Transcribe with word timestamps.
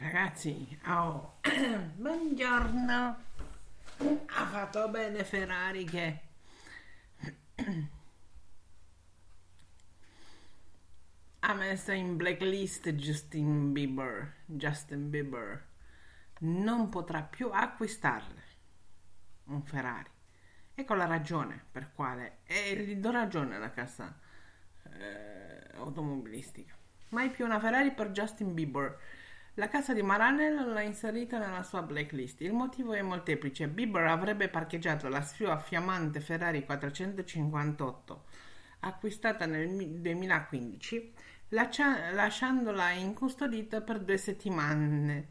Ragazzi, 0.00 0.80
oh, 0.86 1.34
buongiorno. 1.94 3.16
Ha 3.98 4.46
fatto 4.46 4.88
bene 4.88 5.24
Ferrari 5.24 5.84
che 5.84 6.20
ha 11.40 11.52
messo 11.52 11.92
in 11.92 12.16
blacklist 12.16 12.88
Justin 12.92 13.72
Bieber. 13.74 14.36
Justin 14.46 15.10
Bieber 15.10 15.66
non 16.38 16.88
potrà 16.88 17.20
più 17.20 17.50
acquistarle 17.52 18.42
un 19.48 19.62
Ferrari. 19.62 20.08
Ecco 20.74 20.94
la 20.94 21.04
ragione 21.04 21.62
per 21.70 21.92
quale, 21.92 22.38
e 22.44 22.74
gli 22.74 22.96
do 22.96 23.10
ragione 23.10 23.56
alla 23.56 23.70
casa 23.70 24.18
eh, 24.82 25.72
automobilistica. 25.74 26.74
Mai 27.10 27.28
più 27.28 27.44
una 27.44 27.60
Ferrari 27.60 27.92
per 27.92 28.12
Justin 28.12 28.54
Bieber 28.54 28.98
la 29.60 29.68
casa 29.68 29.92
di 29.92 30.00
Maranello 30.00 30.72
l'ha 30.72 30.80
inserita 30.80 31.38
nella 31.38 31.62
sua 31.62 31.82
blacklist. 31.82 32.40
Il 32.40 32.54
motivo 32.54 32.94
è 32.94 33.02
molteplice. 33.02 33.68
Bieber 33.68 34.06
avrebbe 34.06 34.48
parcheggiato 34.48 35.06
la 35.08 35.20
sua 35.20 35.58
fiammante 35.58 36.20
Ferrari 36.20 36.64
458, 36.64 38.24
acquistata 38.80 39.44
nel 39.44 39.68
2015, 40.00 41.12
lascia- 41.48 42.10
lasciandola 42.10 42.92
incustodita 42.92 43.82
per 43.82 44.00
due 44.00 44.16
settimane 44.16 45.28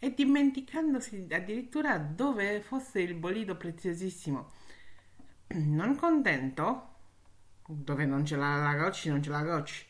e 0.00 0.12
dimenticandosi 0.12 1.28
addirittura 1.30 1.98
dove 1.98 2.60
fosse 2.60 3.00
il 3.00 3.14
bolido 3.14 3.56
preziosissimo. 3.56 4.50
Non 5.54 5.94
contento? 5.94 6.96
Dove 7.64 8.06
non 8.06 8.24
ce 8.24 8.34
l'ha 8.34 8.56
la 8.56 8.74
Gocci, 8.74 9.08
non 9.08 9.22
ce 9.22 9.30
l'ha 9.30 9.42
Gocci 9.42 9.86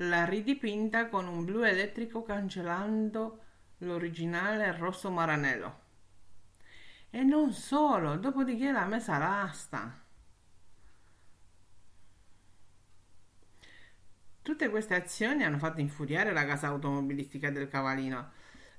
l'ha 0.00 0.24
ridipinta 0.24 1.08
con 1.08 1.26
un 1.26 1.44
blu 1.44 1.62
elettrico 1.62 2.22
cancellando 2.22 3.44
l'originale 3.78 4.76
rosso 4.76 5.10
maranello. 5.10 5.88
E 7.10 7.22
non 7.22 7.52
solo, 7.52 8.16
dopodiché 8.16 8.70
l'ha 8.70 8.86
messa 8.86 9.16
all'asta. 9.16 9.98
Tutte 14.42 14.68
queste 14.70 14.94
azioni 14.94 15.44
hanno 15.44 15.58
fatto 15.58 15.80
infuriare 15.80 16.32
la 16.32 16.46
casa 16.46 16.68
automobilistica 16.68 17.50
del 17.50 17.68
Cavallino, 17.68 18.32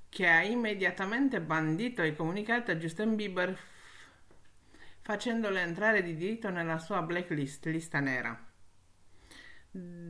che 0.09 0.28
ha 0.28 0.44
immediatamente 0.44 1.40
bandito 1.40 2.02
e 2.02 2.16
comunicato 2.16 2.72
a 2.72 2.76
Justin 2.76 3.16
Bieber 3.16 3.58
facendolo 5.02 5.58
entrare 5.58 6.02
di 6.02 6.16
diritto 6.16 6.50
nella 6.50 6.80
sua 6.80 7.02
blacklist, 7.02 7.66
lista 7.68 8.00
nera. 8.00 8.51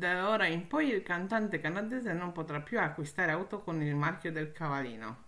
Da 0.02 0.30
ora 0.30 0.47
in 0.47 0.66
poi 0.66 0.89
il 0.89 1.03
cantante 1.03 1.59
canadese 1.59 2.11
non 2.11 2.31
potrà 2.31 2.59
più 2.59 2.80
acquistare 2.80 3.33
auto 3.33 3.61
con 3.61 3.83
il 3.83 3.94
marchio 3.94 4.31
del 4.31 4.52
Cavallino. 4.52 5.25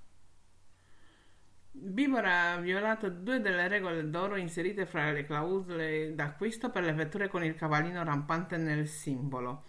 Bieber 1.69 2.25
ha 2.25 2.57
violato 2.57 3.07
due 3.11 3.39
delle 3.39 3.67
regole 3.67 4.09
d'oro 4.09 4.35
inserite 4.35 4.87
fra 4.87 5.11
le 5.11 5.25
clausole 5.25 6.15
d'acquisto 6.15 6.71
per 6.71 6.85
le 6.85 6.93
vetture 6.93 7.27
con 7.27 7.43
il 7.43 7.53
cavallino 7.53 8.03
rampante 8.03 8.57
nel 8.57 8.87
simbolo. 8.87 9.65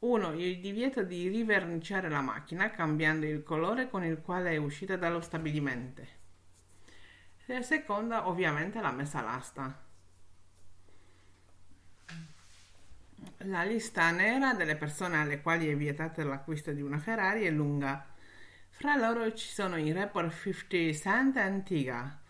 1. 0.00 0.32
Il 0.32 0.58
divieto 0.58 1.04
di 1.04 1.28
riverniciare 1.28 2.08
la 2.08 2.20
macchina 2.20 2.72
cambiando 2.72 3.26
il 3.26 3.44
colore 3.44 3.88
con 3.88 4.02
il 4.02 4.20
quale 4.20 4.50
è 4.50 4.56
uscita 4.56 4.96
dallo 4.96 5.20
stabilimento. 5.20 6.02
E 7.46 7.62
seconda, 7.62 8.26
ovviamente, 8.28 8.80
la 8.80 8.90
messa 8.90 9.20
all'asta. 9.20 9.92
La 13.38 13.64
lista 13.64 14.10
nera 14.10 14.54
delle 14.54 14.76
persone 14.76 15.16
alle 15.16 15.40
quali 15.40 15.68
è 15.68 15.76
vietato 15.76 16.22
l'acquisto 16.22 16.72
di 16.72 16.80
una 16.80 16.98
Ferrari 16.98 17.44
è 17.44 17.50
lunga. 17.50 18.06
Fra 18.70 18.96
loro 18.96 19.32
ci 19.34 19.48
sono 19.48 19.76
i 19.76 19.92
rapper 19.92 20.32
50 20.32 20.92
Cent 20.94 21.36
e 21.36 21.40
Antigua, 21.40 22.20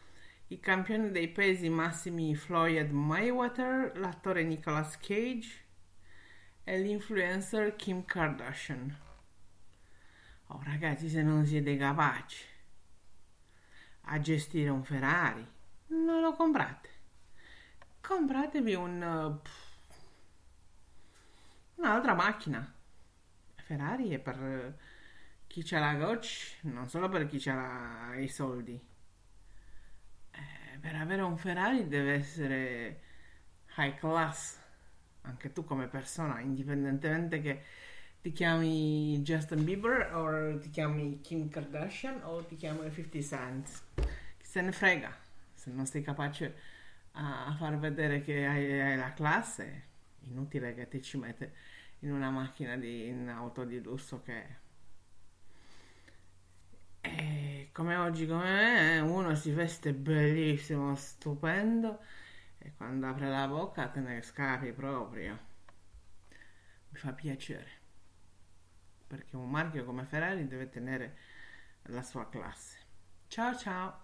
i 0.48 0.58
campioni 0.58 1.10
dei 1.10 1.28
pesi 1.28 1.68
massimi 1.68 2.34
Floyd 2.34 2.90
Mayweather, 2.90 3.96
l'attore 3.98 4.44
Nicolas 4.44 4.96
Cage 4.96 5.64
e 6.64 6.78
l'influencer 6.78 7.76
Kim 7.76 8.04
Kardashian. 8.04 8.96
Oh 10.48 10.60
ragazzi, 10.64 11.08
se 11.08 11.22
non 11.22 11.46
siete 11.46 11.76
capaci 11.76 12.44
a 14.06 14.20
gestire 14.20 14.70
un 14.70 14.82
Ferrari, 14.82 15.46
non 15.88 16.20
lo 16.20 16.32
comprate. 16.32 16.88
Compratevi 18.00 18.74
un... 18.74 19.40
Uh, 19.42 19.48
un'altra 21.76 22.14
macchina. 22.14 22.72
Ferrari 23.56 24.10
è 24.10 24.18
per 24.18 24.76
chi 25.46 25.62
c'ha 25.62 25.78
la 25.78 25.94
Gotch, 25.94 26.58
non 26.62 26.88
solo 26.88 27.08
per 27.08 27.26
chi 27.26 27.42
ha 27.48 28.14
i 28.16 28.28
soldi. 28.28 28.80
Eh, 30.30 30.78
per 30.78 30.94
avere 30.96 31.22
un 31.22 31.36
Ferrari 31.36 31.86
deve 31.88 32.14
essere 32.14 33.00
high 33.76 33.96
class, 33.98 34.58
anche 35.22 35.52
tu 35.52 35.64
come 35.64 35.86
persona, 35.88 36.40
indipendentemente 36.40 37.40
che 37.40 37.62
ti 38.20 38.32
chiami 38.32 39.20
Justin 39.22 39.64
Bieber 39.64 40.14
o 40.14 40.58
ti 40.58 40.70
chiami 40.70 41.20
Kim 41.20 41.48
Kardashian 41.48 42.22
o 42.24 42.44
ti 42.44 42.56
chiami 42.56 42.90
50 42.90 43.20
Cent. 43.20 43.82
Chi 43.94 44.46
se 44.46 44.60
ne 44.60 44.72
frega, 44.72 45.14
se 45.52 45.70
non 45.70 45.86
sei 45.86 46.02
capace 46.02 46.72
a 47.12 47.54
far 47.56 47.78
vedere 47.78 48.20
che 48.22 48.44
hai, 48.46 48.80
hai 48.80 48.96
la 48.96 49.12
classe 49.12 49.92
inutile 50.28 50.74
che 50.74 50.88
ti 50.88 51.02
ci 51.02 51.16
mette 51.18 51.54
in 52.00 52.12
una 52.12 52.30
macchina 52.30 52.76
di 52.76 53.08
in 53.08 53.28
auto 53.28 53.64
di 53.64 53.80
lusso 53.80 54.22
che 54.22 54.62
e 57.00 57.68
come 57.72 57.96
oggi 57.96 58.26
come 58.26 58.44
me 58.44 59.00
uno 59.00 59.34
si 59.34 59.52
veste 59.52 59.92
bellissimo 59.92 60.94
stupendo 60.94 62.00
e 62.58 62.72
quando 62.76 63.06
apre 63.06 63.28
la 63.28 63.46
bocca 63.46 63.88
te 63.88 64.00
ne 64.00 64.22
scapi 64.22 64.72
proprio. 64.72 65.38
Mi 66.88 66.98
fa 66.98 67.12
piacere 67.12 67.82
perché 69.06 69.36
un 69.36 69.50
marchio 69.50 69.84
come 69.84 70.04
Ferrari 70.04 70.46
deve 70.46 70.70
tenere 70.70 71.16
la 71.88 72.02
sua 72.02 72.28
classe. 72.28 72.78
Ciao 73.28 73.54
ciao 73.54 74.03